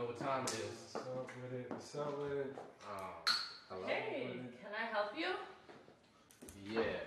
[0.00, 0.94] know what time it is.
[0.94, 1.66] What's up with it?
[1.68, 2.56] What's up with it?
[2.88, 3.36] Um,
[3.68, 3.86] hello?
[3.86, 5.28] Hey, can I help you?
[6.64, 7.04] Yeah.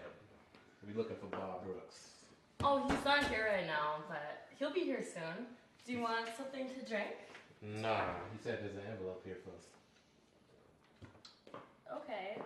[0.85, 2.21] We're looking for Bob Brooks.
[2.63, 5.47] Oh, he's not here right now, but he'll be here soon.
[5.87, 7.17] Do you want something to drink?
[7.63, 9.65] Nah, he said there's an envelope here for us.
[11.97, 12.37] Okay.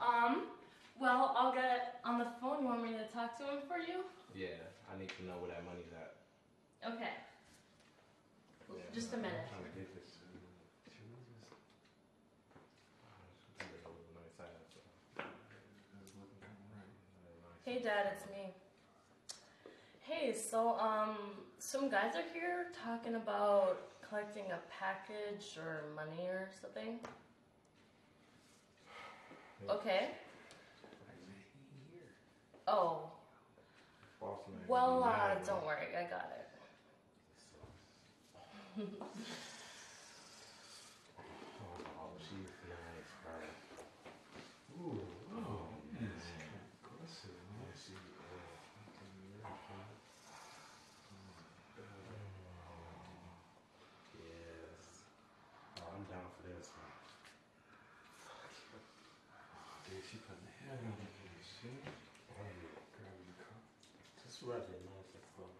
[0.00, 0.42] Um,
[1.00, 2.62] well, I'll get on the phone.
[2.62, 4.04] You want me to talk to him for you?
[4.32, 4.62] Yeah,
[4.94, 6.14] I need to know where that money's at.
[6.94, 7.10] Okay.
[8.94, 9.32] Just a minute.
[9.48, 10.12] Trying to get this.
[10.12, 11.48] Should we just-
[13.58, 14.80] It's a little nice side, so.
[15.16, 16.60] that's looking kinda
[17.40, 17.56] right.
[17.64, 18.54] Hey, Dad, it's me.
[20.00, 21.16] Hey, so um,
[21.58, 27.00] some guys are here talking about collecting a package or money or something.
[29.70, 30.10] Okay.
[31.08, 32.10] Like, man, he here.
[32.66, 33.10] Oh,
[34.68, 36.48] well, uh, don't worry, I got it.
[38.74, 38.84] Oh,
[42.18, 43.12] she's nice.
[44.80, 44.98] Ooh,
[45.34, 45.66] oh,
[46.00, 46.24] yes.
[46.84, 48.64] Aggressive, Yeah, she, uh,
[54.18, 55.04] yes.
[55.78, 56.92] Oh, I'm down for this one.
[59.84, 61.12] Dude, she putting the head on it.
[61.36, 61.78] You see?
[62.28, 63.60] Hey, Grabbing the cup.
[64.24, 65.50] just rub it nice and slow.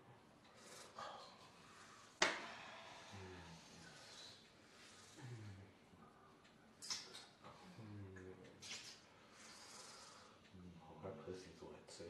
[10.83, 12.05] Oh, her pussy's wet too.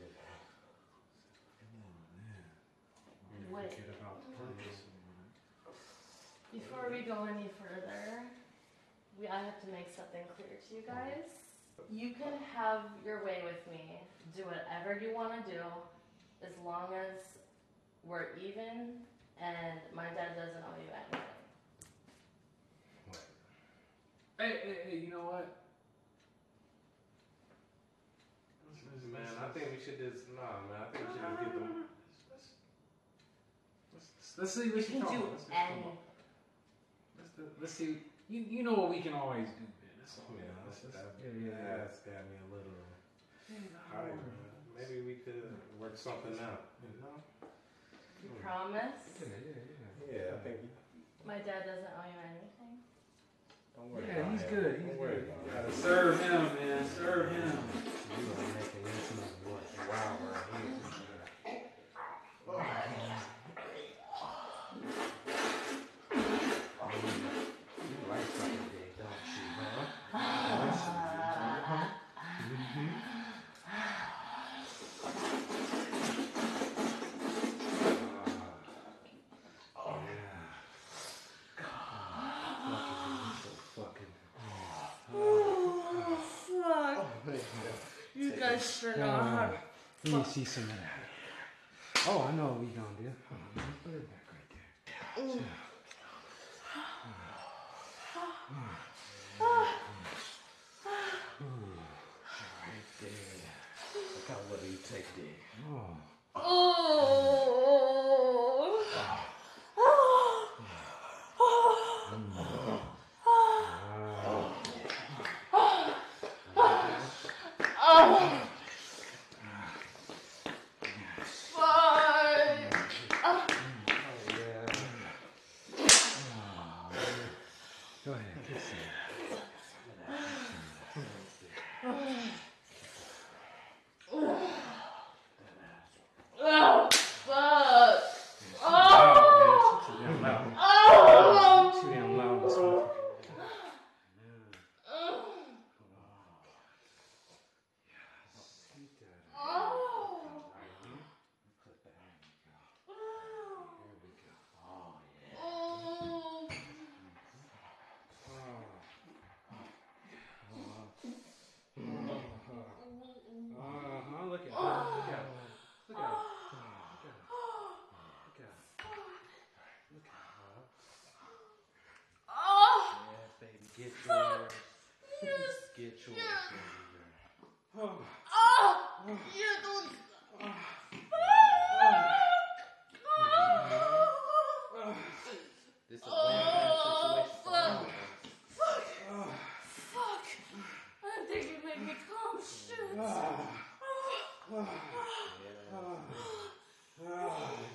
[1.63, 2.45] Oh, man.
[3.31, 3.71] Don't Wait.
[3.71, 4.83] Forget about the purpose.
[6.53, 8.23] Before we go any further,
[9.19, 11.29] we I have to make something clear to you guys.
[11.91, 14.01] You can have your way with me.
[14.37, 15.61] Do whatever you want to do,
[16.45, 17.25] as long as
[18.05, 19.01] we're even
[19.41, 21.27] and my dad doesn't owe you anything.
[23.09, 23.21] What?
[24.39, 25.49] Hey, hey, hey, you know what?
[28.69, 30.83] Let's- let's- Man, I think we should just nah, man.
[30.83, 31.85] I think we should just get them.
[33.93, 35.33] Let's, let's, let's see You what you can talking do about.
[35.33, 35.83] Let's, any.
[35.85, 36.12] let's, do-
[37.61, 37.99] let's see.
[38.29, 39.95] You, you know what we can always do, man.
[40.01, 40.33] That's all.
[40.35, 41.77] Yeah, Let's- that, let's- that, yeah, yeah, yeah.
[41.85, 42.79] that's got me a little.
[43.51, 43.59] Yeah,
[43.93, 44.51] Alright, man.
[44.79, 46.65] Maybe we could work something out.
[46.83, 47.17] You know?
[48.25, 48.97] You promise?
[49.21, 49.59] Yeah, yeah,
[50.09, 50.59] Yeah, Yeah, I think.
[51.27, 52.75] My dad doesn't owe you anything.
[53.77, 53.95] Don't yeah.
[53.95, 54.07] worry.
[54.09, 54.51] Yeah, about he's it.
[54.51, 54.75] good.
[54.81, 55.29] Don't He's worry good.
[55.29, 56.81] about You gotta serve him, man.
[56.89, 57.53] Serve him.
[58.17, 59.15] You gonna make it into
[59.47, 59.63] what?
[59.89, 61.73] Wow, right here.
[66.63, 69.47] You like something big, don't you,
[70.13, 71.87] huh?
[79.77, 80.53] Oh, yeah.
[83.43, 83.51] So
[83.83, 84.13] fucking.
[85.15, 87.27] Oh, fuck.
[87.27, 87.41] man.
[88.53, 89.51] You guys sure know Uh.
[90.05, 90.77] Let me see some of that.
[92.07, 93.09] Oh, I know what we gonna do.
[93.31, 94.69] Hold on, let me put it back right there.
[102.61, 103.49] Right there.
[103.95, 105.41] Look how do you take there?
[105.73, 106.12] Oh.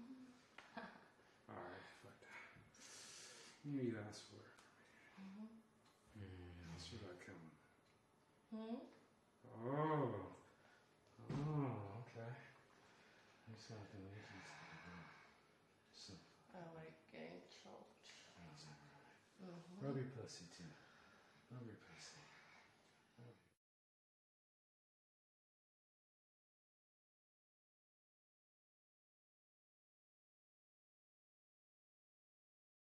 [1.48, 2.30] Alright, fuck that.
[3.64, 4.46] You need to ask for it.
[6.74, 7.50] Ask for that coming.
[8.50, 8.76] Hmm?
[9.44, 10.26] Oh.
[11.30, 12.32] Oh, okay.
[13.46, 14.40] There's something we can
[15.92, 16.12] So,
[16.54, 18.10] I like getting choked.
[18.36, 18.64] that's.
[19.42, 19.80] Mm-hmm.
[19.80, 20.68] Rub your pussy too.
[21.50, 21.79] Rub your.